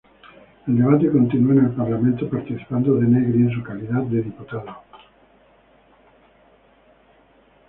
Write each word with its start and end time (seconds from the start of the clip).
El 0.65 0.77
debate 0.77 1.11
continuó 1.11 1.51
en 1.53 1.65
el 1.67 1.73
parlamento, 1.73 2.27
participando 2.27 2.95
Denegri 2.95 3.41
en 3.43 3.51
su 3.53 3.61
calidad 3.61 4.01
de 4.01 4.23
diputado. 4.23 4.83